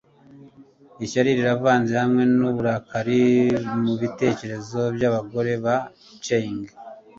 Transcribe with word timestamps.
ishyari 1.05 1.29
rivanze 1.39 1.93
hamwe 2.01 2.23
n'uburakari 2.37 3.21
mubitekerezo 3.83 4.81
by'abagore 4.95 5.53
ba 5.63 5.75
achieng 6.15 6.63